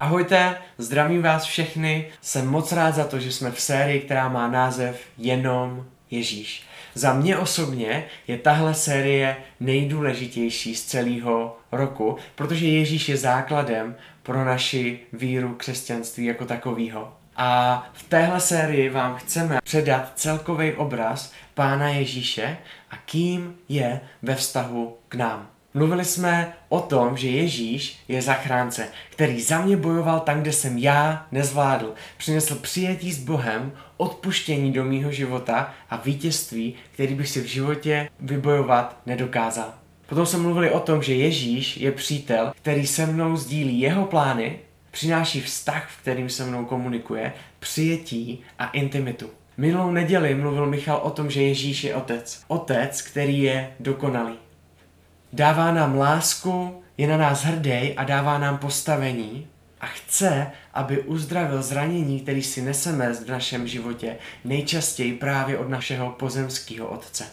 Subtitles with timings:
[0.00, 2.06] Ahojte, zdravím vás všechny.
[2.20, 6.62] Jsem moc rád za to, že jsme v sérii, která má název Jenom Ježíš.
[6.94, 14.44] Za mě osobně je tahle série nejdůležitější z celého roku, protože Ježíš je základem pro
[14.44, 17.12] naši víru křesťanství jako takového.
[17.36, 22.58] A v téhle sérii vám chceme předat celkový obraz Pána Ježíše
[22.90, 25.57] a kým je ve vztahu k nám.
[25.78, 30.78] Mluvili jsme o tom, že Ježíš je zachránce, který za mě bojoval tam, kde jsem
[30.78, 31.94] já nezvládl.
[32.16, 38.08] Přinesl přijetí s Bohem, odpuštění do mýho života a vítězství, který bych si v životě
[38.20, 39.74] vybojovat nedokázal.
[40.06, 44.58] Potom jsme mluvili o tom, že Ježíš je přítel, který se mnou sdílí jeho plány,
[44.90, 49.30] přináší vztah, v kterým se mnou komunikuje, přijetí a intimitu.
[49.56, 52.42] Minulou neděli mluvil Michal o tom, že Ježíš je otec.
[52.48, 54.34] Otec, který je dokonalý
[55.32, 59.46] dává nám lásku, je na nás hrdý a dává nám postavení
[59.80, 66.10] a chce, aby uzdravil zranění, který si neseme v našem životě, nejčastěji právě od našeho
[66.10, 67.26] pozemského otce.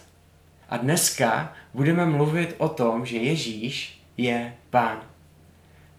[0.70, 5.02] A dneska budeme mluvit o tom, že Ježíš je pán.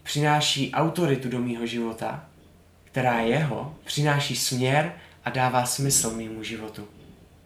[0.03, 2.25] Přináší autoritu do mýho života,
[2.83, 4.93] která je jeho, přináší směr
[5.25, 6.87] a dává smysl mýmu životu.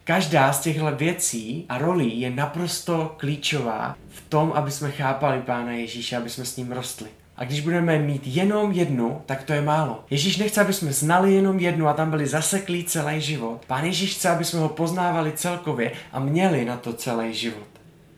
[0.04, 5.72] Každá z těchto věcí a rolí je naprosto klíčová v tom, aby jsme chápali Pána
[5.72, 7.08] Ježíše, aby jsme s ním rostli.
[7.38, 10.04] A když budeme mít jenom jednu, tak to je málo.
[10.10, 13.62] Ježíš nechce, aby jsme znali jenom jednu a tam byli zaseklí celý život.
[13.68, 17.68] Pán Ježíš chce, aby jsme ho poznávali celkově a měli na to celý život.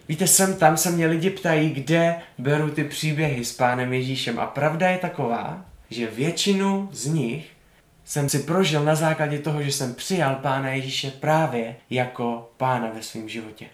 [0.09, 4.45] Víte, sem tam se mě lidi ptají, kde beru ty příběhy s pánem Ježíšem a
[4.45, 7.53] pravda je taková, že většinu z nich
[8.06, 13.04] jsem si prožil na základě toho, že jsem přijal Pána Ježíše právě jako Pána ve
[13.04, 13.66] svém životě.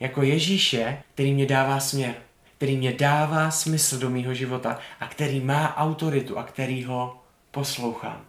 [0.00, 2.14] Jako Ježíše, který mě dává směr,
[2.56, 8.24] který mě dává smysl do mýho života a který má autoritu a který ho poslouchám.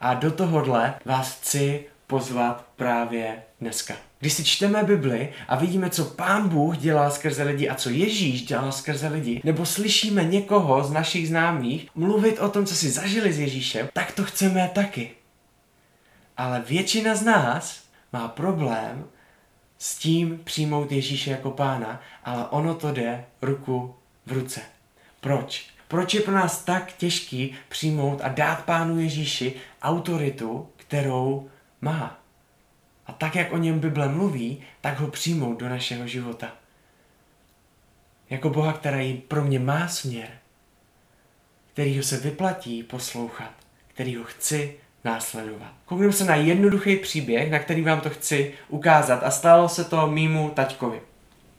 [0.00, 4.09] A do tohohle vás chci pozvat právě dneska.
[4.20, 8.42] Když si čteme Bibli a vidíme, co Pán Bůh dělá skrze lidi a co Ježíš
[8.42, 13.32] dělal skrze lidi, nebo slyšíme někoho z našich známých mluvit o tom, co si zažili
[13.32, 15.10] s Ježíšem, tak to chceme taky.
[16.36, 19.04] Ale většina z nás má problém
[19.78, 23.94] s tím přijmout Ježíše jako pána, ale ono to jde ruku
[24.26, 24.60] v ruce.
[25.20, 25.66] Proč?
[25.88, 32.19] Proč je pro nás tak těžký přijmout a dát pánu Ježíši autoritu, kterou má?
[33.10, 36.52] A tak, jak o něm Bible mluví, tak ho přijmout do našeho života.
[38.30, 40.28] Jako Boha, který pro mě má směr,
[41.72, 43.50] kterýho se vyplatí poslouchat,
[43.88, 45.72] kterýho chci následovat.
[45.84, 50.06] Koukneme se na jednoduchý příběh, na který vám to chci ukázat a stalo se to
[50.06, 51.00] mýmu taťkovi.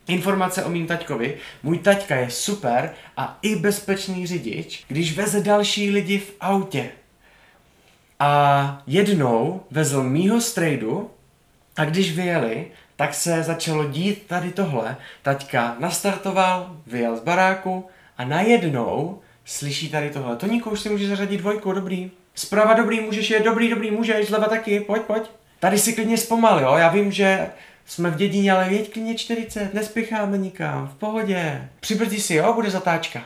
[0.07, 1.37] Informace o mým taťkovi.
[1.63, 6.91] Můj taťka je super a i bezpečný řidič, když veze další lidi v autě.
[8.19, 11.11] A jednou vezl mýho strejdu
[11.77, 14.97] a když vyjeli, tak se začalo dít tady tohle.
[15.21, 20.35] Taťka nastartoval, vyjel z baráku a najednou slyší tady tohle.
[20.35, 22.11] Toníku, už si může zařadit dvojku, dobrý.
[22.35, 25.23] Zprava dobrý, můžeš je, dobrý, dobrý, můžeš, zleva taky, pojď, pojď.
[25.59, 27.49] Tady si klidně zpomal, jo, já vím, že
[27.85, 31.69] jsme v dědině, ale jeď klidně 40, nespěcháme nikam, v pohodě.
[31.79, 33.23] Přibrzdí si, jo, bude zatáčka.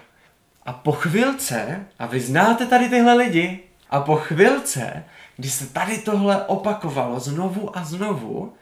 [0.66, 5.04] A po chvilce, a vy znáte tady tyhle lidi, a po chvilce
[5.38, 8.54] když se tady tohle opakovalo znovu a znovu,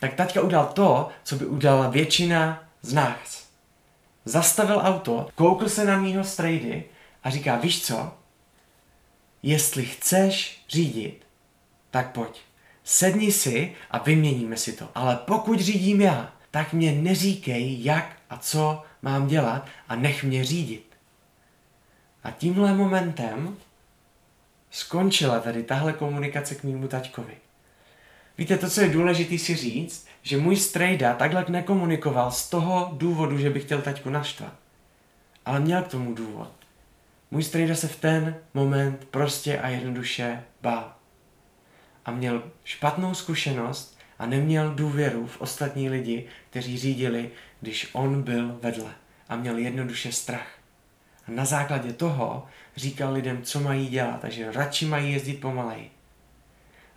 [0.00, 3.48] tak taťka udělal to, co by udělala většina z nás.
[4.24, 6.84] Zastavil auto, koukl se na mýho strejdy
[7.24, 8.14] a říká, víš co?
[9.42, 11.26] Jestli chceš řídit,
[11.90, 12.40] tak pojď.
[12.84, 14.88] Sedni si a vyměníme si to.
[14.94, 20.44] Ale pokud řídím já, tak mě neříkej, jak a co mám dělat a nech mě
[20.44, 20.96] řídit.
[22.24, 23.56] A tímhle momentem
[24.70, 27.34] skončila tady tahle komunikace k mému taťkovi.
[28.38, 33.38] Víte, to, co je důležité si říct, že můj strejda takhle nekomunikoval z toho důvodu,
[33.38, 34.52] že by chtěl taťku naštvat.
[35.46, 36.52] Ale měl k tomu důvod.
[37.30, 40.92] Můj strejda se v ten moment prostě a jednoduše bál.
[42.04, 48.58] A měl špatnou zkušenost a neměl důvěru v ostatní lidi, kteří řídili, když on byl
[48.62, 48.92] vedle.
[49.28, 50.57] A měl jednoduše strach.
[51.28, 52.46] A na základě toho
[52.76, 55.90] říkal lidem, co mají dělat a že radši mají jezdit pomalej.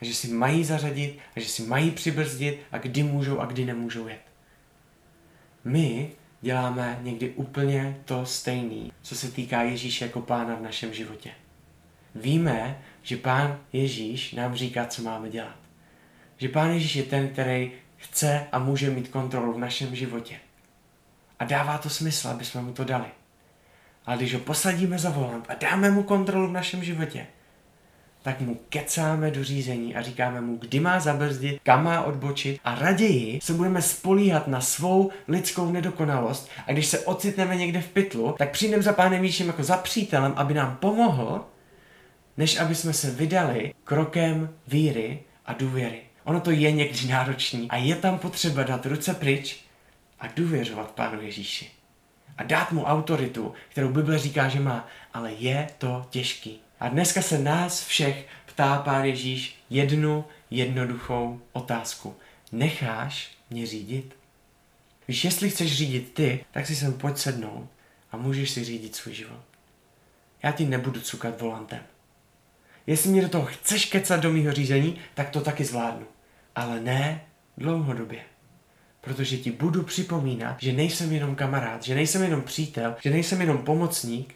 [0.01, 3.65] A že si mají zařadit a že si mají přibrzdit a kdy můžou a kdy
[3.65, 4.21] nemůžou jet.
[5.63, 6.11] My
[6.41, 11.31] děláme někdy úplně to stejné, co se týká Ježíše jako pána v našem životě.
[12.15, 15.55] Víme, že pán Ježíš nám říká, co máme dělat.
[16.37, 20.39] Že pán Ježíš je ten, který chce a může mít kontrolu v našem životě.
[21.39, 23.05] A dává to smysl, aby jsme mu to dali.
[24.05, 27.27] Ale když ho posadíme za volant a dáme mu kontrolu v našem životě,
[28.23, 32.75] tak mu kecáme do řízení a říkáme mu, kdy má zabrzdit, kam má odbočit a
[32.75, 38.35] raději se budeme spolíhat na svou lidskou nedokonalost a když se ocitneme někde v pytlu,
[38.37, 41.45] tak přijdeme za pánem Ježíšem jako za přítelem, aby nám pomohl,
[42.37, 46.01] než aby jsme se vydali krokem víry a důvěry.
[46.23, 49.59] Ono to je někdy náročný a je tam potřeba dát ruce pryč
[50.19, 51.80] a důvěřovat Pánu Ježíši.
[52.37, 56.59] A dát mu autoritu, kterou Bible říká, že má, ale je to těžký.
[56.79, 62.15] A dneska se nás všech ptá Pán Ježíš jednu jednoduchou otázku.
[62.51, 64.15] Necháš mě řídit?
[65.07, 67.69] Víš, jestli chceš řídit ty, tak si sem pojď sednout
[68.11, 69.41] a můžeš si řídit svůj život.
[70.43, 71.79] Já ti nebudu cukat volantem.
[72.87, 76.05] Jestli mě do toho chceš kecat do mýho řízení, tak to taky zvládnu.
[76.55, 77.25] Ale ne
[77.57, 78.21] dlouhodobě.
[79.01, 83.57] Protože ti budu připomínat, že nejsem jenom kamarád, že nejsem jenom přítel, že nejsem jenom
[83.57, 84.35] pomocník,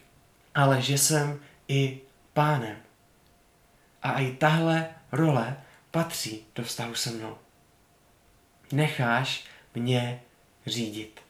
[0.54, 2.00] ale že jsem i
[2.32, 2.76] pánem.
[4.02, 5.56] A i tahle role
[5.90, 7.36] patří do vztahu se mnou.
[8.72, 10.20] Necháš mě
[10.66, 11.20] řídit.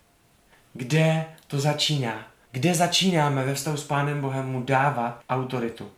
[0.72, 2.32] Kde to začíná?
[2.52, 5.90] Kde začínáme ve vztahu s Pánem Bohem mu dávat autoritu?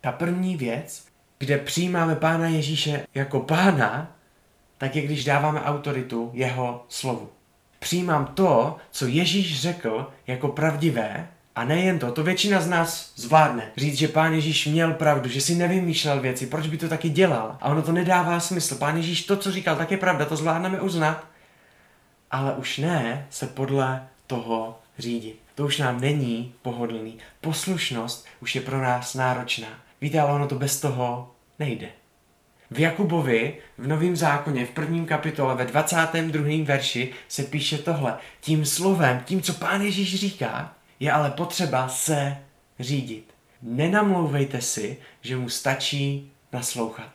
[0.00, 1.06] Ta první věc,
[1.38, 4.13] kde přijímáme Pána Ježíše jako Pána,
[4.84, 7.28] tak je když dáváme autoritu jeho slovu.
[7.78, 13.70] Přijímám to, co Ježíš řekl jako pravdivé a nejen to, to většina z nás zvládne.
[13.76, 17.58] Říct, že pán Ježíš měl pravdu, že si nevymýšlel věci, proč by to taky dělal.
[17.60, 18.74] A ono to nedává smysl.
[18.74, 21.26] Pán Ježíš to, co říkal, tak je pravda, to zvládneme uznat.
[22.30, 25.40] Ale už ne se podle toho řídit.
[25.54, 27.18] To už nám není pohodlný.
[27.40, 29.68] Poslušnost už je pro nás náročná.
[30.00, 32.03] Víte, ale ono to bez toho nejde.
[32.74, 36.64] V Jakubovi v Novém zákoně v prvním kapitole ve 22.
[36.64, 38.18] verši se píše tohle.
[38.40, 42.36] Tím slovem, tím, co pán Ježíš říká, je ale potřeba se
[42.80, 43.34] řídit.
[43.62, 47.12] Nenamlouvejte si, že mu stačí naslouchat.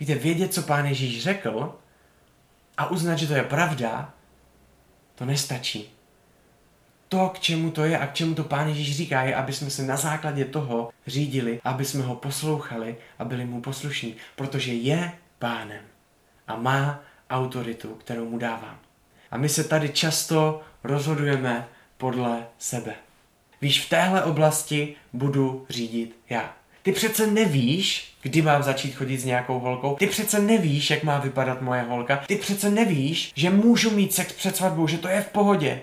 [0.00, 1.78] Víte, vědět, co pán Ježíš řekl
[2.76, 4.12] a uznat, že to je pravda,
[5.14, 5.90] to nestačí
[7.14, 9.70] to, k čemu to je a k čemu to Pán Ježíš říká, je, aby jsme
[9.70, 15.12] se na základě toho řídili, aby jsme ho poslouchali a byli mu poslušní, protože je
[15.38, 15.82] pánem
[16.48, 17.00] a má
[17.30, 18.78] autoritu, kterou mu dávám.
[19.30, 22.94] A my se tady často rozhodujeme podle sebe.
[23.60, 26.54] Víš, v téhle oblasti budu řídit já.
[26.82, 29.96] Ty přece nevíš, kdy mám začít chodit s nějakou holkou.
[29.96, 32.16] Ty přece nevíš, jak má vypadat moje holka.
[32.26, 35.82] Ty přece nevíš, že můžu mít sex před svatbou, že to je v pohodě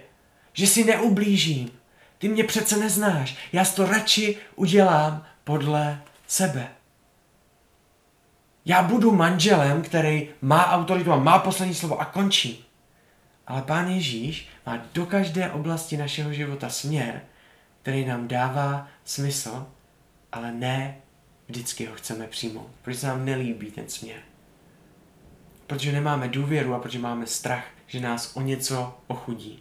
[0.54, 1.72] že si neublížím.
[2.18, 3.38] Ty mě přece neznáš.
[3.54, 6.68] Já to radši udělám podle sebe.
[8.66, 12.66] Já budu manželem, který má autoritu a má poslední slovo a končí.
[13.48, 17.22] Ale Pán Ježíš má do každé oblasti našeho života směr,
[17.82, 19.68] který nám dává smysl,
[20.32, 20.98] ale ne
[21.48, 24.20] vždycky ho chceme přijmout, protože se nám nelíbí ten směr.
[25.68, 29.60] Protože nemáme důvěru a protože máme strach, že nás o něco ochudí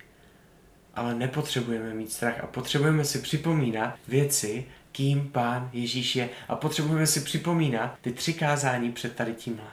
[0.95, 6.29] ale nepotřebujeme mít strach a potřebujeme si připomínat věci, kým Pán Ježíš je.
[6.49, 9.71] A potřebujeme si připomínat ty tři kázání před tady tímhle.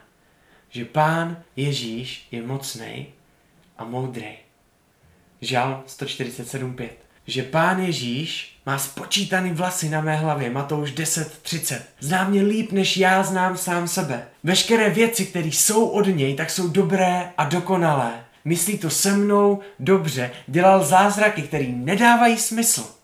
[0.69, 3.07] Že Pán Ježíš je mocný
[3.77, 4.37] a moudrý.
[5.41, 6.89] Žal 147.5.
[7.27, 11.81] Že Pán Ježíš má spočítaný vlasy na mé hlavě, Matouš 10.30.
[11.99, 14.27] Zná mě líp, než já znám sám sebe.
[14.43, 19.59] Veškeré věci, které jsou od něj, tak jsou dobré a dokonalé myslí to se mnou
[19.79, 22.95] dobře, dělal zázraky, které nedávají smysl.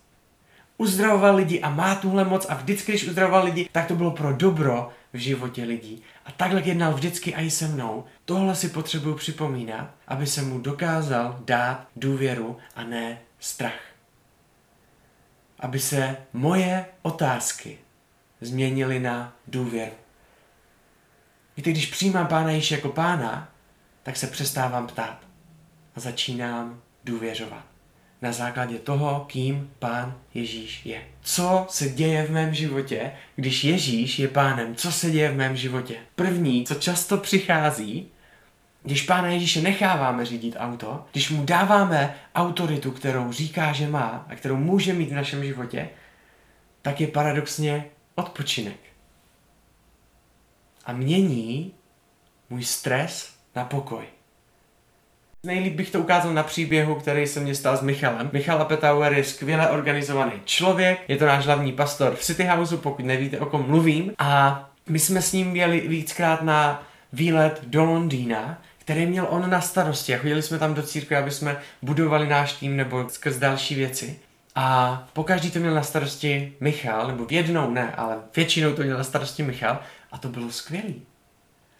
[0.76, 4.32] Uzdravoval lidi a má tuhle moc a vždycky, když uzdravoval lidi, tak to bylo pro
[4.32, 6.02] dobro v životě lidí.
[6.26, 8.04] A takhle jednal vždycky i se mnou.
[8.24, 13.80] Tohle si potřebuju připomínat, aby se mu dokázal dát důvěru a ne strach.
[15.58, 17.78] Aby se moje otázky
[18.40, 19.94] změnily na důvěru.
[21.56, 23.48] Víte, když přijímám Pána Ježíše jako Pána,
[24.02, 25.33] tak se přestávám ptát
[25.96, 27.64] a začínám důvěřovat.
[28.22, 31.02] Na základě toho, kým Pán Ježíš je.
[31.22, 34.74] Co se děje v mém životě, když Ježíš je pánem?
[34.74, 35.96] Co se děje v mém životě?
[36.14, 38.08] První, co často přichází,
[38.82, 44.34] když Pána Ježíše necháváme řídit auto, když mu dáváme autoritu, kterou říká, že má a
[44.34, 45.88] kterou může mít v našem životě,
[46.82, 47.84] tak je paradoxně
[48.14, 48.76] odpočinek.
[50.84, 51.74] A mění
[52.50, 54.04] můj stres na pokoj.
[55.44, 58.30] Nejlíp bych to ukázal na příběhu, který se mě stal s Michalem.
[58.32, 63.04] Michal Petauer je skvěle organizovaný člověk, je to náš hlavní pastor v City Houseu, pokud
[63.04, 64.12] nevíte, o kom mluvím.
[64.18, 66.82] A my jsme s ním jeli víckrát na
[67.12, 71.30] výlet do Londýna, který měl on na starosti a chodili jsme tam do církve, aby
[71.30, 74.18] jsme budovali náš tým nebo skrz další věci.
[74.54, 79.04] A pokaždý to měl na starosti Michal, nebo jednou ne, ale většinou to měl na
[79.04, 79.78] starosti Michal
[80.12, 80.94] a to bylo skvělé.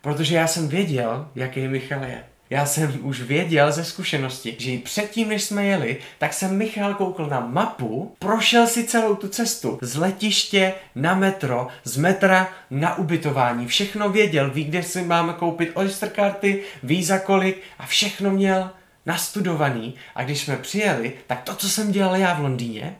[0.00, 2.24] Protože já jsem věděl, jaký Michal je.
[2.50, 6.94] Já jsem už věděl ze zkušenosti, že i předtím, než jsme jeli, tak jsem Michal
[6.94, 12.94] koukl na mapu, prošel si celou tu cestu z letiště na metro, z metra na
[12.94, 18.30] ubytování, všechno věděl, ví, kde si máme koupit Oyster karty, ví za kolik a všechno
[18.30, 18.70] měl
[19.06, 19.94] nastudovaný.
[20.14, 22.96] A když jsme přijeli, tak to, co jsem dělal já v Londýně,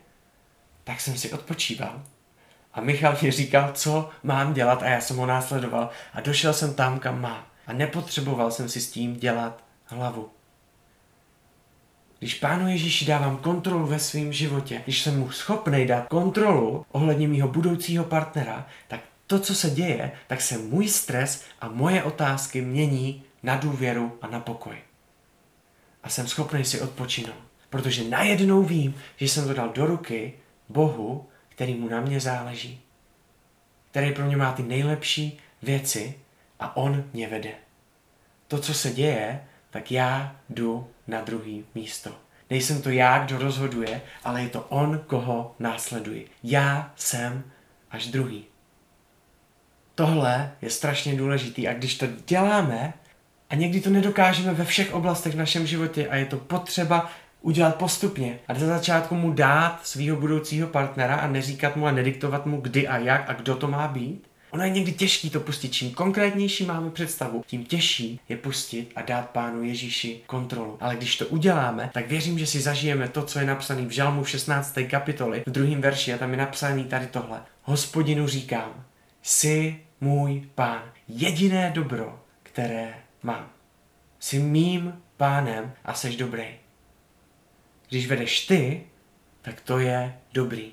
[0.85, 2.03] tak jsem si odpočíval.
[2.75, 6.75] A Michal mi říkal, co mám dělat a já jsem ho následoval a došel jsem
[6.75, 7.54] tam, kam má.
[7.67, 10.31] A nepotřeboval jsem si s tím dělat hlavu.
[12.19, 17.29] Když Pánu Ježíši dávám kontrolu ve svém životě, když jsem mu schopný dát kontrolu ohledně
[17.29, 22.61] mého budoucího partnera, tak to, co se děje, tak se můj stres a moje otázky
[22.61, 24.77] mění na důvěru a na pokoj.
[26.03, 27.45] A jsem schopný si odpočinout.
[27.71, 30.33] Protože najednou vím, že jsem to dal do ruky
[30.69, 32.81] Bohu, který mu na mě záleží.
[33.91, 36.15] Který pro mě má ty nejlepší věci
[36.65, 37.53] a on mě vede.
[38.49, 42.11] To, co se děje, tak já jdu na druhý místo.
[42.51, 46.29] Nejsem to já, kdo rozhoduje, ale je to on, koho následuji.
[46.43, 47.45] Já jsem
[47.91, 48.45] až druhý.
[49.95, 52.93] Tohle je strašně důležitý a když to děláme,
[53.51, 57.77] a někdy to nedokážeme ve všech oblastech v našem životě a je to potřeba udělat
[57.77, 62.61] postupně a za začátku mu dát svého budoucího partnera a neříkat mu a nediktovat mu
[62.61, 65.69] kdy a jak a kdo to má být, Ono je někdy těžký to pustit.
[65.69, 70.77] Čím konkrétnější máme představu, tím těžší je pustit a dát Pánu Ježíši kontrolu.
[70.81, 74.23] Ale když to uděláme, tak věřím, že si zažijeme to, co je napsané v Žalmu
[74.23, 74.79] v 16.
[74.91, 77.43] kapitoli, v druhém verši a tam je napsané tady tohle.
[77.63, 78.85] Hospodinu říkám,
[79.23, 83.51] jsi můj pán, jediné dobro, které mám.
[84.21, 86.47] Jsi mým pánem a seš dobrý.
[87.89, 88.83] Když vedeš ty,
[89.43, 90.73] tak to je dobrý.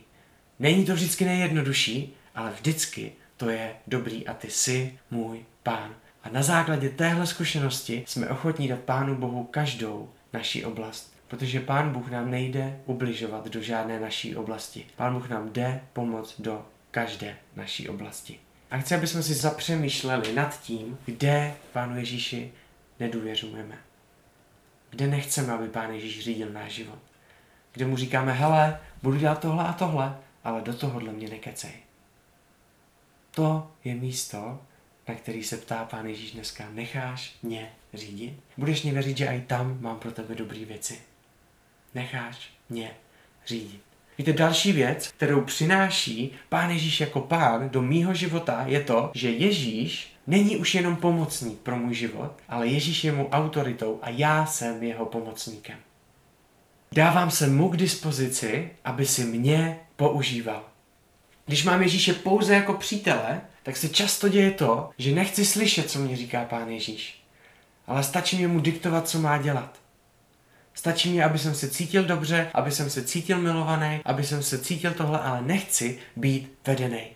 [0.60, 3.12] Není to vždycky nejjednodušší, ale vždycky
[3.42, 5.96] to je dobrý a ty jsi můj pán.
[6.24, 11.14] A na základě téhle zkušenosti jsme ochotní dát Pánu Bohu každou naší oblast.
[11.28, 14.86] Protože Pán Bůh nám nejde ubližovat do žádné naší oblasti.
[14.96, 18.40] Pán Bůh nám jde pomoct do každé naší oblasti.
[18.72, 22.52] A chci, aby jsme si zapřemýšleli nad tím, kde Pánu Ježíši
[23.00, 23.78] nedůvěřujeme.
[24.90, 27.00] Kde nechceme, aby Pán Ježíš řídil náš život.
[27.74, 31.72] Kde mu říkáme, hele, budu dělat tohle a tohle, ale do tohohle mě nekecej.
[33.32, 34.60] To je místo,
[35.08, 36.64] na který se ptá Pán Ježíš dneska.
[36.72, 38.40] Necháš mě řídit?
[38.58, 41.00] Budeš mě věřit, že i tam mám pro tebe dobré věci.
[41.96, 42.92] Necháš mě
[43.48, 43.82] řídit.
[44.18, 49.32] Víte, další věc, kterou přináší Pán Ježíš jako pán do mýho života, je to, že
[49.32, 54.46] Ježíš není už jenom pomocník pro můj život, ale Ježíš je mu autoritou a já
[54.46, 55.78] jsem jeho pomocníkem.
[56.96, 60.71] Dávám se mu k dispozici, aby si mě používal.
[61.46, 66.00] Když mám Ježíše pouze jako přítele, tak se často děje to, že nechci slyšet, co
[66.00, 67.24] mě říká Pán Ježíš.
[67.88, 69.80] Ale stačí mi mu diktovat, co má dělat.
[70.74, 74.60] Stačí mi, aby jsem se cítil dobře, aby jsem se cítil milovaný, aby jsem se
[74.60, 77.08] cítil tohle, ale nechci být vedený.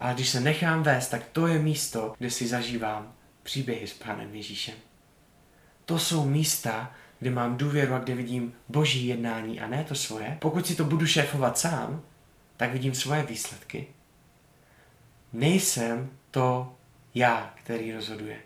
[0.00, 3.12] Ale když se nechám vést, tak to je místo, kde si zažívám
[3.42, 4.74] příběhy s Pánem Ježíšem.
[5.84, 10.36] To jsou místa, kde mám důvěru a kde vidím boží jednání a ne to svoje.
[10.40, 12.02] Pokud si to budu šéfovat sám,
[12.60, 13.86] tak vidím svoje výsledky.
[15.32, 16.72] Nejsem to
[17.14, 18.36] já, který rozhoduje.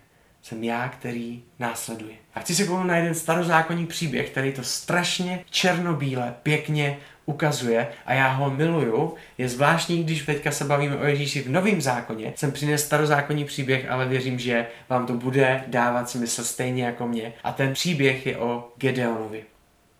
[0.41, 2.15] Jsem já, který následuje.
[2.33, 8.13] A chci se kouknout na jeden starozákonní příběh, který to strašně černobíle, pěkně ukazuje a
[8.13, 9.15] já ho miluju.
[9.37, 12.33] Je zvláštní, když teďka se bavíme o Ježíši v Novém zákoně.
[12.35, 17.33] Jsem přines starozákonní příběh, ale věřím, že vám to bude dávat smysl stejně jako mě.
[17.43, 19.54] A ten příběh je o Gedeonovi.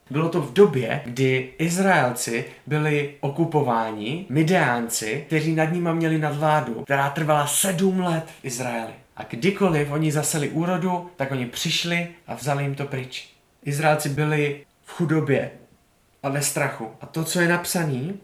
[0.09, 7.09] Bylo to v době, kdy Izraelci byli okupováni Mideánci, kteří nad nimi měli nadvládu, která
[7.09, 8.93] trvala sedm let v Izraeli.
[9.17, 13.29] A kdykoliv oni zaseli úrodu, tak oni přišli a vzali jim to pryč.
[13.63, 15.51] Izraelci byli v chudobě
[16.23, 16.91] a ve strachu.
[17.01, 18.19] A to, co je napsaný,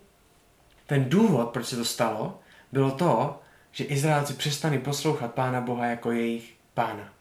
[0.88, 2.40] ten důvod, proč se to stalo,
[2.72, 3.40] bylo to,
[3.72, 7.14] že Izraelci přestali poslouchat Pána Boha jako jejich pána.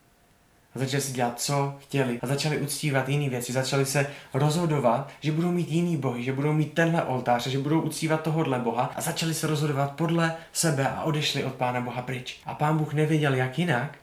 [0.74, 2.18] A začali si dělat, co chtěli.
[2.22, 3.52] A začali uctívat jiné věci.
[3.52, 7.80] Začali se rozhodovat, že budou mít jiný bohy, že budou mít tenhle oltář, že budou
[7.80, 8.92] uctívat tohohle boha.
[8.96, 12.40] A začali se rozhodovat podle sebe a odešli od Pána Boha pryč.
[12.46, 13.98] A Pán Bůh nevěděl, jak jinak,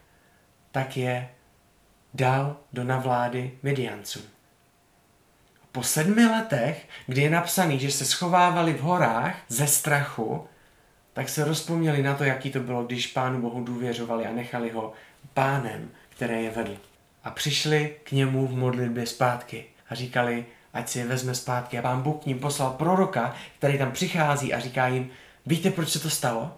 [0.71, 1.29] tak je
[2.13, 4.19] dal do navlády Midianců.
[5.71, 10.47] Po sedmi letech, kdy je napsaný, že se schovávali v horách ze strachu,
[11.13, 14.93] tak se rozpomněli na to, jaký to bylo, když Pánu Bohu důvěřovali a nechali ho
[15.33, 16.77] pánem které je vedl.
[17.24, 21.79] A přišli k němu v modlitbě zpátky a říkali, ať si je vezme zpátky.
[21.79, 25.09] A pán Bůh k ním poslal proroka, který tam přichází a říká jim,
[25.45, 26.57] víte, proč se to stalo?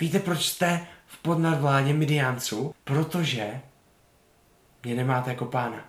[0.00, 2.74] Víte, proč jste v podnadvládě Midiánců?
[2.84, 3.60] Protože
[4.82, 5.84] mě nemáte jako pána.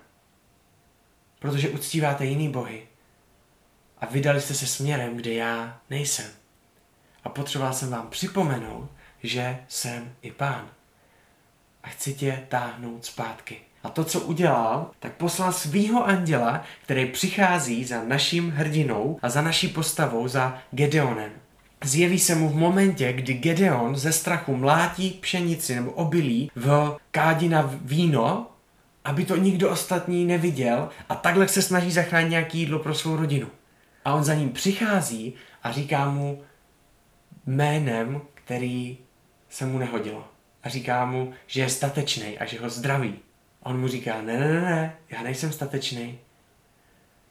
[1.38, 2.88] Protože uctíváte jiný bohy.
[3.98, 6.30] A vydali jste se směrem, kde já nejsem.
[7.24, 8.90] A potřeboval jsem vám připomenout,
[9.22, 10.77] že jsem i pán.
[11.88, 13.56] A chci tě táhnout zpátky.
[13.82, 19.42] A to, co udělal, tak poslal svýho anděla, který přichází za naším hrdinou a za
[19.42, 21.30] naší postavou, za Gedeonem.
[21.84, 27.48] Zjeví se mu v momentě, kdy Gedeon ze strachu mlátí pšenici nebo obilí v kádi
[27.48, 28.50] na víno,
[29.04, 33.48] aby to nikdo ostatní neviděl a takhle se snaží zachránit nějaké jídlo pro svou rodinu.
[34.04, 36.42] A on za ním přichází a říká mu
[37.46, 38.98] jménem, který
[39.48, 40.37] se mu nehodilo.
[40.68, 43.14] Říká mu, že je statečný a že ho zdraví.
[43.62, 46.18] On mu říká, ne, ne, ne, ne, já nejsem statečný.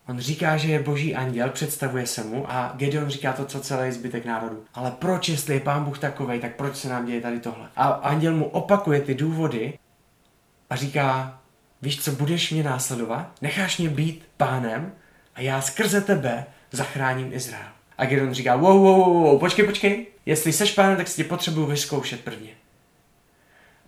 [0.07, 3.91] On říká, že je boží anděl, představuje se mu a Gedeon říká to, co celý
[3.91, 4.63] zbytek národu.
[4.73, 7.69] Ale proč, jestli je pán Bůh takovej, tak proč se nám děje tady tohle?
[7.75, 9.79] A anděl mu opakuje ty důvody
[10.69, 11.39] a říká,
[11.81, 14.93] víš co, budeš mě následovat, necháš mě být pánem
[15.35, 17.69] a já skrze tebe zachráním Izrael.
[17.97, 21.23] A Gedeon říká, wow, wow, wow, wow, počkej, počkej, jestli seš pánem, tak si tě
[21.23, 22.49] potřebuju vyzkoušet prvně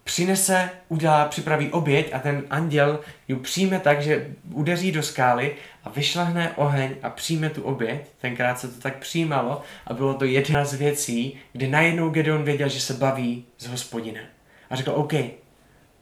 [0.09, 5.89] přinese, udělá, připraví oběť a ten anděl ji přijme tak, že udeří do skály a
[5.89, 8.01] vyšlehne oheň a přijme tu oběť.
[8.21, 12.69] Tenkrát se to tak přijímalo a bylo to jedna z věcí, kdy najednou Gedeon věděl,
[12.69, 14.25] že se baví s hospodinem.
[14.69, 15.13] A řekl, OK,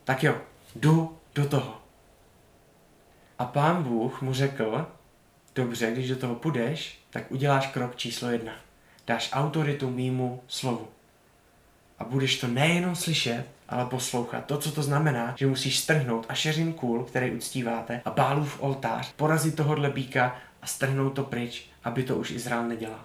[0.04, 0.36] tak jo,
[0.76, 1.82] jdu do toho.
[3.40, 4.86] A pán Bůh mu řekl,
[5.56, 8.54] dobře, když do toho půjdeš, tak uděláš krok číslo jedna.
[9.08, 10.88] Dáš autoritu mýmu slovu.
[12.00, 14.46] A budeš to nejenom slyšet, ale poslouchat.
[14.46, 19.56] To, co to znamená, že musíš strhnout Ašeřin kůl, který uctíváte, a Bálův oltář, porazit
[19.56, 23.02] tohohle býka a strhnout to pryč, aby to už Izrael nedělal.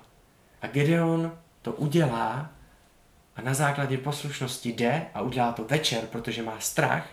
[0.62, 2.50] A Gedeon to udělá
[3.36, 7.06] a na základě poslušnosti jde a udělá to večer, protože má strach.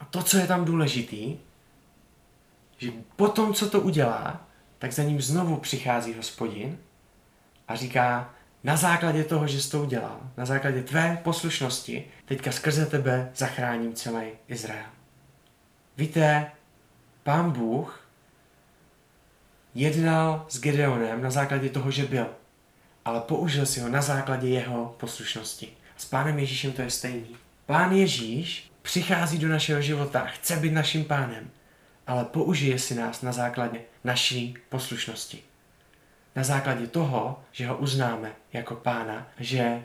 [0.00, 1.36] A to, co je tam důležitý,
[2.78, 4.40] že potom, co to udělá,
[4.78, 6.78] tak za ním znovu přichází hospodin
[7.68, 8.33] a říká,
[8.64, 13.94] na základě toho, že jsi to udělal, na základě tvé poslušnosti, teďka skrze tebe zachráním
[13.94, 14.86] celý Izrael.
[15.96, 16.50] Víte,
[17.22, 18.00] pán Bůh
[19.74, 22.26] jednal s Gedeonem na základě toho, že byl,
[23.04, 25.68] ale použil si ho na základě jeho poslušnosti.
[25.96, 27.36] S pánem Ježíšem to je stejný.
[27.66, 31.50] Pán Ježíš přichází do našeho života, chce být naším pánem,
[32.06, 35.42] ale použije si nás na základě naší poslušnosti
[36.36, 39.82] na základě toho, že ho uznáme jako pána, že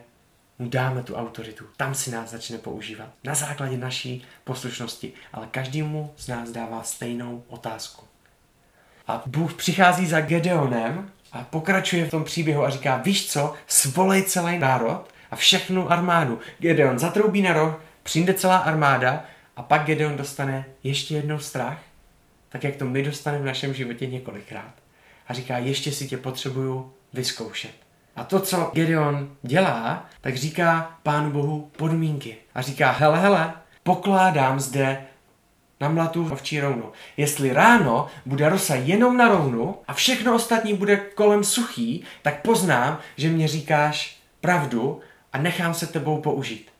[0.58, 1.64] mu dáme tu autoritu.
[1.76, 3.08] Tam si nás začne používat.
[3.24, 5.12] Na základě naší poslušnosti.
[5.32, 8.06] Ale každému z nás dává stejnou otázku.
[9.06, 14.22] A Bůh přichází za Gedeonem a pokračuje v tom příběhu a říká, víš co, svolej
[14.22, 16.40] celý národ a všechnu armádu.
[16.58, 19.24] Gedeon zatroubí na roh, přijde celá armáda
[19.56, 21.78] a pak Gedeon dostane ještě jednou strach,
[22.48, 24.74] tak jak to my dostaneme v našem životě několikrát
[25.30, 27.70] a říká, ještě si tě potřebuju vyzkoušet.
[28.16, 32.36] A to, co Gedeon dělá, tak říká Pánu Bohu podmínky.
[32.54, 35.04] A říká, hele, hele, pokládám zde
[35.80, 36.92] na mlatu ovčí rovnu.
[37.16, 42.98] Jestli ráno bude rosa jenom na rovnu a všechno ostatní bude kolem suchý, tak poznám,
[43.16, 45.00] že mě říkáš pravdu
[45.32, 46.70] a nechám se tebou použít.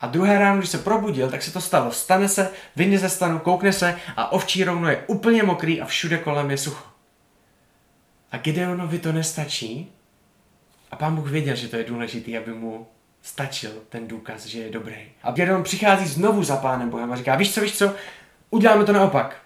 [0.00, 1.92] A druhé ráno, když se probudil, tak se to stalo.
[1.92, 6.18] Stane se, vyjde ze stanu, koukne se a ovčí rovno je úplně mokrý a všude
[6.18, 6.89] kolem je sucho.
[8.32, 9.92] A Gideonovi to nestačí.
[10.90, 12.86] A pán Bůh věděl, že to je důležité, aby mu
[13.22, 14.96] stačil ten důkaz, že je dobrý.
[15.22, 17.94] A Gideon přichází znovu za pánem Bohem a říká, víš co, víš co,
[18.50, 19.36] uděláme to naopak.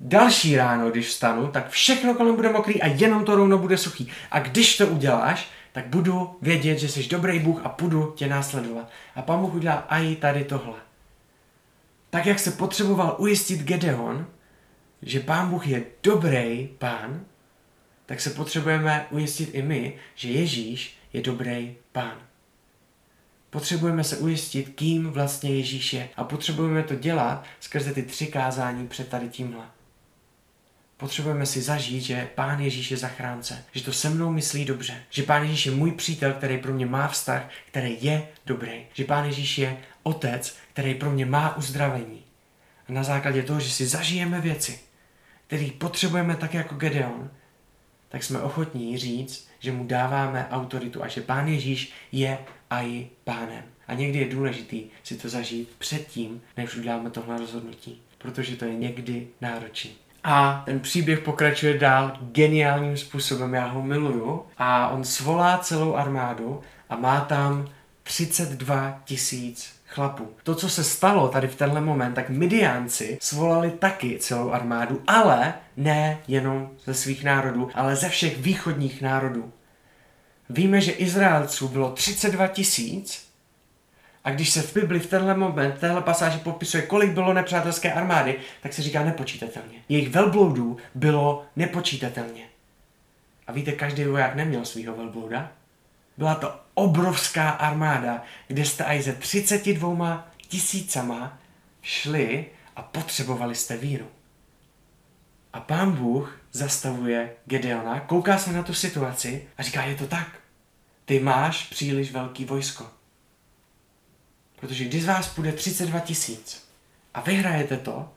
[0.00, 4.10] Další ráno, když vstanu, tak všechno kolem bude mokrý a jenom to rovno bude suchý.
[4.30, 8.90] A když to uděláš, tak budu vědět, že jsi dobrý Bůh a budu tě následovat.
[9.14, 10.78] A pán Bůh udělá i tady tohle.
[12.10, 14.26] Tak jak se potřeboval ujistit Gedeon,
[15.02, 17.20] že pán Bůh je dobrý pán,
[18.08, 22.16] tak se potřebujeme ujistit i my, že Ježíš je dobrý pán.
[23.50, 28.88] Potřebujeme se ujistit, kým vlastně Ježíš je a potřebujeme to dělat skrze ty tři kázání
[28.88, 29.64] před tady tímhle.
[30.96, 35.22] Potřebujeme si zažít, že Pán Ježíš je zachránce, že to se mnou myslí dobře, že
[35.22, 39.24] Pán Ježíš je můj přítel, který pro mě má vztah, který je dobrý, že Pán
[39.24, 42.24] Ježíš je otec, který pro mě má uzdravení.
[42.88, 44.80] A na základě toho, že si zažijeme věci,
[45.46, 47.30] které potřebujeme tak jako Gedeon,
[48.08, 52.38] tak jsme ochotní říct, že mu dáváme autoritu a že Pán Ježíš je
[52.70, 53.62] i pánem.
[53.88, 58.74] A někdy je důležitý si to zažít předtím, než uděláme tohle rozhodnutí, protože to je
[58.74, 59.90] někdy náročný.
[60.24, 64.46] A ten příběh pokračuje dál geniálním způsobem, já ho miluju.
[64.58, 67.68] A on svolá celou armádu a má tam
[68.08, 70.28] 32 tisíc chlapů.
[70.42, 75.54] To, co se stalo tady v tenhle moment, tak Midiánci svolali taky celou armádu, ale
[75.76, 79.52] ne jenom ze svých národů, ale ze všech východních národů.
[80.50, 83.28] Víme, že Izraelců bylo 32 tisíc
[84.24, 87.92] a když se v Bibli v tenhle moment, v téhle pasáži popisuje, kolik bylo nepřátelské
[87.92, 89.78] armády, tak se říká nepočítatelně.
[89.88, 92.44] Jejich velbloudů bylo nepočítatelně.
[93.46, 95.52] A víte, každý voják neměl svého velblouda.
[96.18, 101.38] Byla to obrovská armáda, kde jste aj ze 32 tisícama
[101.82, 104.06] šli a potřebovali jste víru.
[105.52, 110.40] A pán Bůh zastavuje Gedeona, kouká se na tu situaci a říká, je to tak.
[111.04, 112.90] Ty máš příliš velký vojsko.
[114.60, 116.68] Protože když z vás půjde 32 tisíc
[117.14, 118.12] a vyhrajete to,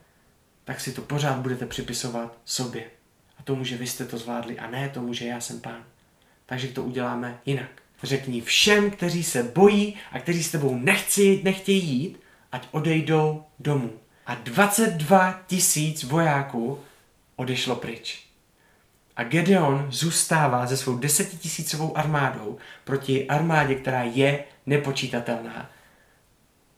[0.64, 2.84] tak si to pořád budete připisovat sobě.
[3.38, 5.84] A tomu, že vy jste to zvládli a ne tomu, že já jsem pán.
[6.46, 7.81] Takže to uděláme jinak.
[8.04, 12.20] Řekni všem, kteří se bojí a kteří s tebou nechci, nechtějí jít,
[12.52, 13.92] ať odejdou domů.
[14.26, 16.80] A 22 tisíc vojáků
[17.36, 18.24] odešlo pryč.
[19.16, 25.70] A Gedeon zůstává se svou desetitisícovou armádou proti armádě, která je nepočítatelná.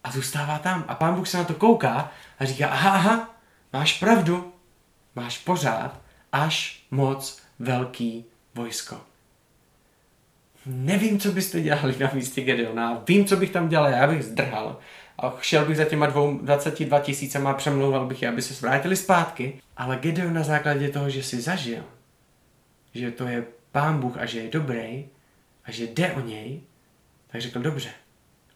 [0.04, 0.86] A zůstává tam.
[0.88, 3.36] A pán Bůh se na to kouká a říká, aha, aha,
[3.74, 4.54] máš pravdu,
[5.16, 9.13] máš pořád až moc velký vojsko.
[10.66, 13.04] Nevím, co byste dělali na místě Gedeona.
[13.08, 14.80] Vím, co bych tam dělal, já bych zdrhal.
[15.18, 18.96] A šel bych za těma dvou, 22 tisícema a přemlouval bych je, aby se vrátili
[18.96, 19.62] zpátky.
[19.78, 21.84] Ale Gedeon na základě toho, že si zažil,
[22.94, 25.06] že to je pán Bůh a že je dobrý
[25.66, 26.62] a že jde o něj,
[27.28, 27.90] tak řekl, dobře,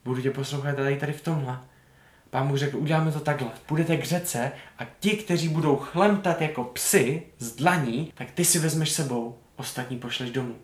[0.06, 1.60] budu tě poslouchat tady, tady v tomhle.
[2.30, 3.50] Pán Bůh řekl, uděláme to takhle.
[3.66, 8.60] Půjdete k řece a ti, kteří budou chlemtat jako psy z dlaní, tak ty si
[8.60, 10.56] vezmeš sebou, ostatní pošleš domů.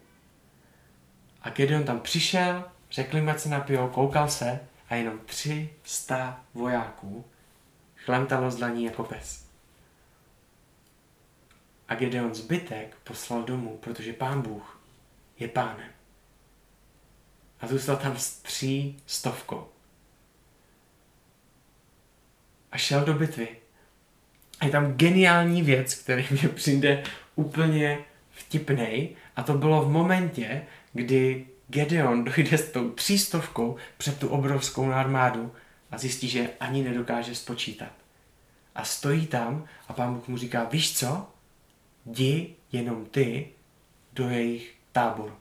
[1.44, 7.26] A Gedeon tam přišel, řekl jim, se napijou, koukal se a jenom 300 vojáků
[7.96, 9.46] chlemtalo z dlaní jako pes.
[11.88, 14.80] A Gedeon zbytek poslal domů, protože pán Bůh
[15.40, 15.90] je pánem.
[17.62, 19.68] A zůstal tam s tří stovkou.
[22.72, 23.48] A šel do bitvy.
[24.60, 27.04] A je tam geniální věc, který mě přijde
[27.36, 28.00] úplně
[28.32, 29.16] vtipnej.
[29.36, 35.52] A to bylo v momentě, kdy Gedeon dojde s tou třístovkou před tu obrovskou armádu
[35.92, 37.92] a zjistí, že ani nedokáže spočítat.
[38.76, 41.28] A stojí tam a pán Bůh mu říká, víš co?
[42.06, 43.48] Jdi jenom ty
[44.14, 45.34] do jejich táboru.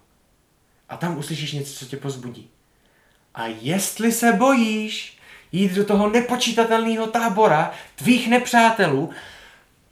[0.89, 2.49] A tam uslyšíš něco, co tě pozbudí.
[3.35, 5.19] A jestli se bojíš
[5.53, 9.11] jít do toho nepočítatelného tábora tvých nepřátelů,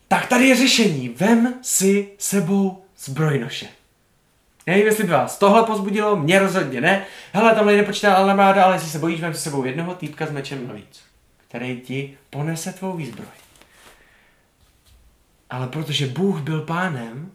[0.08, 1.08] tak tady je řešení.
[1.08, 3.79] Vem si sebou zbrojnoše.
[4.70, 7.06] Nevím, jestli by vás tohle pozbudilo, mě rozhodně ne.
[7.32, 10.68] Hele, tamhle nepočítá armáda, ale jestli se bojíš, vem si sebou jednoho týpka s mečem
[10.68, 11.02] navíc,
[11.48, 13.26] který ti ponese tvou výzbroj.
[15.50, 17.32] Ale protože Bůh byl pánem,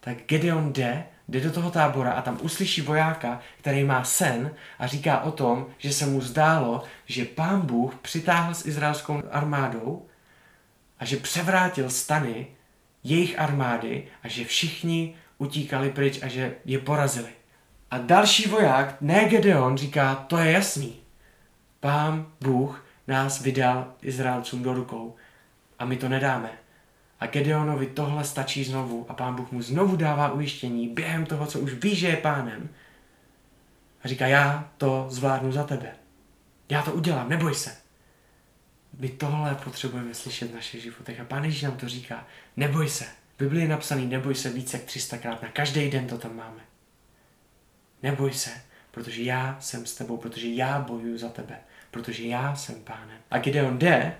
[0.00, 4.86] tak Gedeon jde, jde do toho tábora a tam uslyší vojáka, který má sen a
[4.86, 10.06] říká o tom, že se mu zdálo, že pán Bůh přitáhl s izraelskou armádou
[10.98, 12.46] a že převrátil stany
[13.04, 17.30] jejich armády a že všichni utíkali pryč a že je porazili.
[17.90, 20.96] A další voják, ne Gedeon, říká, to je jasný.
[21.80, 25.16] Pán Bůh nás vydal Izraelcům do rukou
[25.78, 26.50] a my to nedáme.
[27.20, 31.60] A Gedeonovi tohle stačí znovu a pán Bůh mu znovu dává ujištění během toho, co
[31.60, 32.68] už ví, že je pánem.
[34.04, 35.92] A říká, já to zvládnu za tebe.
[36.68, 37.76] Já to udělám, neboj se.
[38.98, 41.20] My tohle potřebujeme slyšet v našich životech.
[41.20, 43.04] A pán Ježíš nám to říká, neboj se.
[43.38, 46.60] V je napsaný, neboj se více jak 300 krát, na každý den to tam máme.
[48.02, 48.50] Neboj se,
[48.90, 51.58] protože já jsem s tebou, protože já bojuju za tebe,
[51.90, 53.18] protože já jsem pánem.
[53.30, 54.14] A Gideon jde,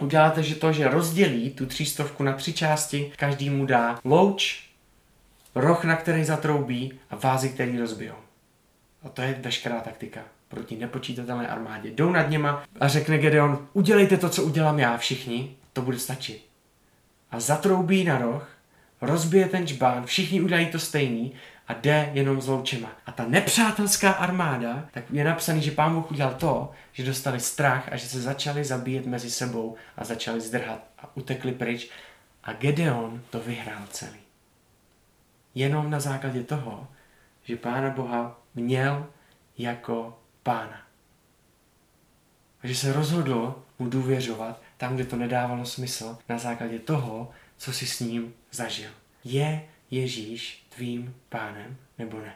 [0.00, 4.70] uděláte že to, že rozdělí tu třístovku na tři části, každý mu dá louč,
[5.54, 8.16] roh, na který zatroubí a vázy, který rozbijou.
[9.02, 11.90] A to je veškerá taktika proti nepočítatelné armádě.
[11.90, 16.46] Jdou nad něma a řekne Gedeon, udělejte to, co udělám já, všichni, to bude stačit.
[17.30, 18.55] A zatroubí na roh
[19.00, 21.32] rozbije ten čbán, všichni udělají to stejný
[21.68, 22.92] a jde jenom s loučema.
[23.06, 27.92] A ta nepřátelská armáda, tak je napsaný, že pán Bůh udělal to, že dostali strach
[27.92, 31.90] a že se začali zabíjet mezi sebou a začali zdrhat a utekli pryč.
[32.44, 34.18] A Gedeon to vyhrál celý.
[35.54, 36.88] Jenom na základě toho,
[37.42, 39.06] že pána Boha měl
[39.58, 40.82] jako pána.
[42.62, 47.72] A že se rozhodl mu důvěřovat tam, kde to nedávalo smysl, na základě toho, co
[47.72, 48.90] jsi s ním zažil.
[49.24, 52.34] Je Ježíš tvým pánem nebo ne?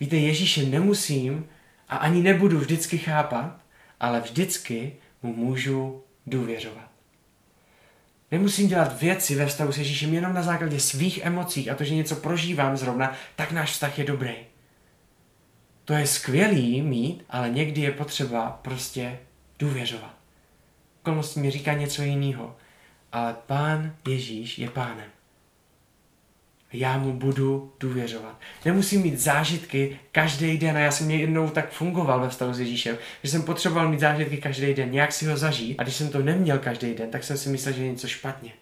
[0.00, 1.46] Víte, Ježíše nemusím
[1.88, 3.60] a ani nebudu vždycky chápat,
[4.00, 6.90] ale vždycky mu můžu důvěřovat.
[8.30, 11.94] Nemusím dělat věci ve vztahu s Ježíšem jenom na základě svých emocí a to, že
[11.94, 14.34] něco prožívám zrovna, tak náš vztah je dobrý.
[15.84, 19.18] To je skvělý mít, ale někdy je potřeba prostě
[19.58, 20.14] důvěřovat.
[21.02, 22.56] Okolnosti mi říká něco jiného,
[23.14, 25.14] ale pán Ježíš je pánem
[26.74, 28.40] já mu budu důvěřovat.
[28.64, 32.98] Nemusím mít zážitky každý den a já jsem jednou tak fungoval ve vztahu s Ježíšem,
[33.22, 36.22] že jsem potřeboval mít zážitky každý den, nějak si ho zažít a když jsem to
[36.22, 38.52] neměl každý den, tak jsem si myslel, že je něco špatně.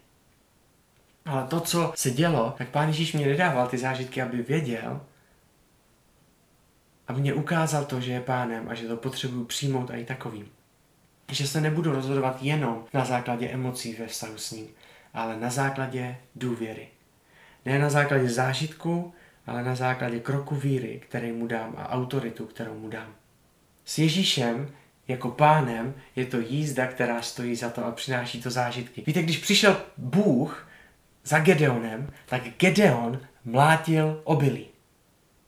[1.25, 5.01] Ale to, co se dělo, tak pán Ježíš mě nedával ty zážitky, aby věděl,
[7.07, 10.47] aby mě ukázal to, že je pánem a že to potřebuju přijmout a i takovým.
[11.33, 14.67] Že se nebudu rozhodovat jenom na základě emocí ve vztahu s ním,
[15.13, 16.87] ale na základě důvěry.
[17.65, 19.13] Ne na základě zážitku,
[19.47, 23.15] ale na základě kroku víry, který mu dám a autoritu, kterou mu dám.
[23.85, 24.69] S Ježíšem
[25.07, 29.03] jako pánem je to jízda, která stojí za to a přináší to zážitky.
[29.07, 30.67] Víte, když přišel Bůh
[31.23, 34.67] za Gedeonem, tak Gedeon mlátil obilí.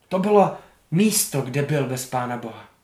[0.07, 0.57] To bylo
[0.91, 2.74] místo, kde byl bez pána Boha.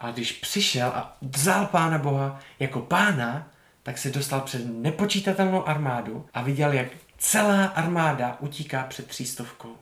[0.00, 3.48] A když přišel a vzal pána Boha jako pána,
[3.82, 6.88] tak se dostal před nepočítatelnou armádu a viděl, jak
[7.20, 9.76] Celá armáda utíká před třístovkou.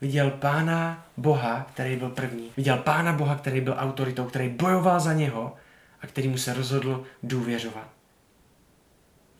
[0.00, 2.50] Viděl pána Boha, který byl první.
[2.56, 5.56] Viděl pána Boha, který byl autoritou, který bojoval za něho
[6.02, 7.88] a který mu se rozhodl důvěřovat.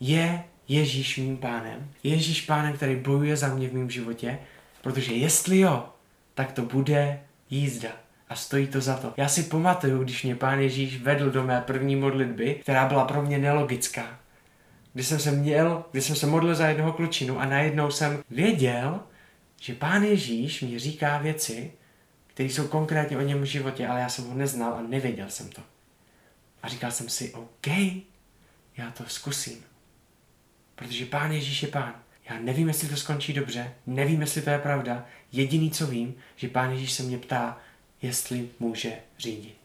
[0.00, 1.90] Je Ježíš mým pánem?
[2.02, 4.38] Je Ježíš pánem, který bojuje za mě v mém životě?
[4.82, 5.88] Protože jestli jo,
[6.34, 7.88] tak to bude jízda.
[8.30, 9.14] A stojí to za to.
[9.16, 13.22] Já si pamatuju, když mě pán Ježíš vedl do mé první modlitby, která byla pro
[13.22, 14.20] mě nelogická
[14.92, 19.00] kdy jsem se měl, kdy jsem se modlil za jednoho klučinu a najednou jsem věděl,
[19.60, 21.72] že Pán Ježíš mi říká věci,
[22.26, 25.48] které jsou konkrétně o něm v životě, ale já jsem ho neznal a nevěděl jsem
[25.48, 25.62] to.
[26.62, 27.66] A říkal jsem si, OK,
[28.76, 29.64] já to zkusím.
[30.74, 31.94] Protože Pán Ježíš je Pán.
[32.30, 35.06] Já nevím, jestli to skončí dobře, nevím, jestli to je pravda.
[35.32, 37.58] Jediný, co vím, že Pán Ježíš se mě ptá,
[38.02, 39.56] jestli může řídit.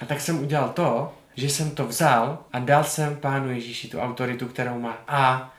[0.00, 4.00] A tak jsem udělal to, že jsem to vzal a dal jsem Pánu Ježíši tu
[4.00, 4.98] autoritu, kterou má.
[5.08, 5.54] A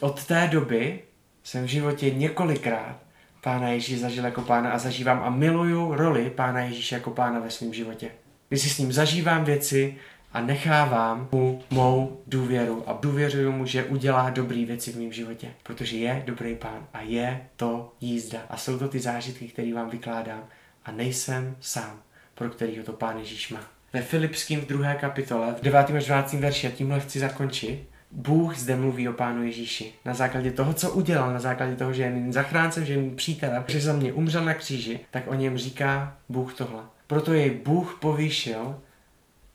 [0.00, 1.02] od té doby
[1.42, 2.96] jsem v životě několikrát
[3.40, 7.50] Pána Ježíše zažil jako pána a zažívám a miluju roli Pána Ježíše jako pána ve
[7.50, 8.10] svém životě.
[8.48, 9.96] Když si s ním zažívám věci
[10.34, 15.48] a nechávám mu mou důvěru a důvěřuju mu, že udělá dobré věci v mém životě,
[15.62, 18.38] protože je dobrý pán a je to jízda.
[18.48, 20.44] A jsou to ty zážitky, které vám vykládám
[20.84, 22.00] a nejsem sám,
[22.34, 25.90] pro kterýho to pán Ježíš má ve Filipským v druhé kapitole, v 9.
[25.90, 26.32] až 12.
[26.32, 29.92] verši, a tímhle chci zakončit, Bůh zde mluví o Pánu Ježíši.
[30.04, 33.16] Na základě toho, co udělal, na základě toho, že je mým zachráncem, že je mým
[33.16, 36.82] přítelem, že za mě umřel na kříži, tak o něm říká Bůh tohle.
[37.06, 38.80] Proto jej Bůh povýšil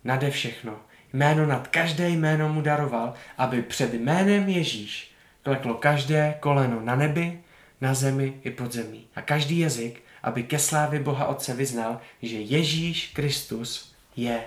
[0.04, 0.80] nade všechno.
[1.14, 5.10] Jméno nad každé jméno mu daroval, aby před jménem Ježíš
[5.44, 7.40] kleklo každé koleno na nebi,
[7.82, 9.08] na zemi i pod zemí.
[9.16, 14.42] A každý jazyk, aby ke slávě Boha Otce vyznal, že Ježíš Kristus je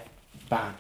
[0.49, 0.77] Pán.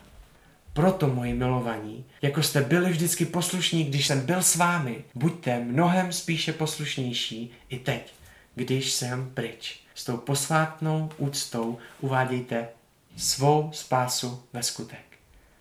[0.72, 6.12] Proto, moji milovaní, jako jste byli vždycky poslušní, když jsem byl s vámi, buďte mnohem
[6.12, 8.14] spíše poslušnější i teď,
[8.54, 9.80] když jsem pryč.
[9.94, 12.68] S tou posvátnou úctou uvádějte
[13.16, 15.18] svou spásu ve skutek.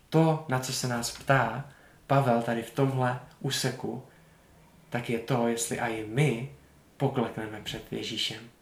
[0.08, 1.68] To, na co se nás ptá
[2.06, 4.02] Pavel tady v tomhle úseku,
[4.90, 6.52] tak je to, jestli i my
[6.96, 8.52] poklekneme před Ježíšem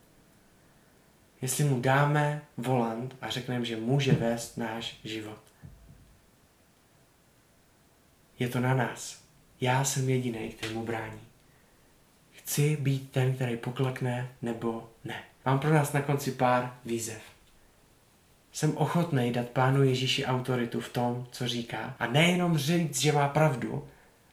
[1.42, 5.40] jestli mu dáme volant a řekneme, že může vést náš život.
[8.38, 9.22] Je to na nás.
[9.60, 11.20] Já jsem jediný, který mu brání.
[12.32, 15.24] Chci být ten, který poklekne nebo ne.
[15.46, 17.22] Mám pro nás na konci pár výzev.
[18.52, 23.28] Jsem ochotný dát Pánu Ježíši autoritu v tom, co říká a nejenom říct, že má
[23.28, 23.88] pravdu,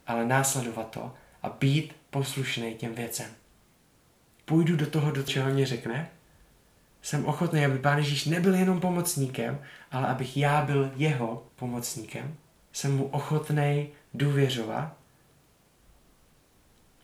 [0.08, 3.32] ale následovat to a být poslušný těm věcem.
[4.45, 6.10] Půjdu do toho, do čeho mě řekne
[7.01, 9.60] jsem ochotný, aby Pán Ježíš nebyl jenom pomocníkem,
[9.91, 12.36] ale abych já byl jeho pomocníkem.
[12.73, 14.97] Jsem mu ochotný důvěřovat,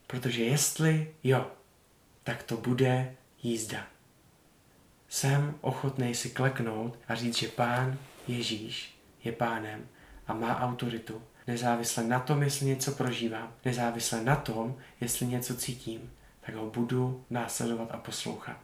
[0.08, 1.48] protože jestli jo,
[2.24, 3.93] tak to bude jízda.
[5.14, 7.98] Jsem ochotný si kleknout a říct, že Pán
[8.28, 9.88] Ježíš je pánem
[10.28, 16.14] a má autoritu, nezávisle na tom, jestli něco prožívám, nezávisle na tom, jestli něco cítím,
[16.42, 18.58] tak ho budu následovat a poslouchat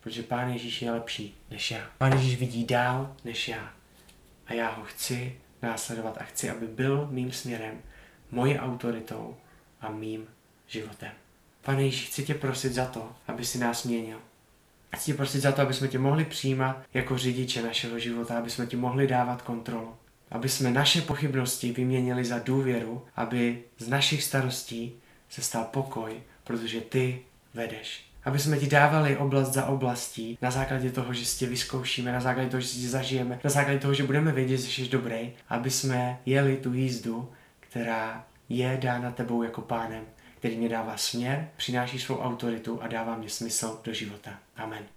[0.00, 1.90] protože Pán Ježíš je lepší než já.
[1.98, 3.72] Pán Ježíš vidí dál než já.
[4.46, 7.82] A já ho chci následovat a chci, aby byl mým směrem,
[8.30, 9.36] moje autoritou
[9.80, 10.26] a mým
[10.66, 11.12] životem.
[11.60, 14.20] Pane Ježíš, chci tě prosit za to, aby si nás měnil.
[14.96, 18.50] Chci tě prosit za to, aby jsme tě mohli přijímat jako řidiče našeho života, aby
[18.50, 19.94] jsme ti mohli dávat kontrolu.
[20.30, 24.92] Aby jsme naše pochybnosti vyměnili za důvěru, aby z našich starostí
[25.28, 27.22] se stal pokoj, protože ty
[27.54, 28.04] vedeš.
[28.24, 32.20] Aby jsme ti dávali oblast za oblastí na základě toho, že si tě vyzkoušíme, na
[32.20, 35.32] základě toho, že si tě zažijeme, na základě toho, že budeme vědět, že jsi dobrý,
[35.48, 40.04] aby jsme jeli tu jízdu, která je dána tebou jako pánem,
[40.38, 44.30] který mě dává směr, přináší svou autoritu a dává mě smysl do života.
[44.58, 44.88] Amen.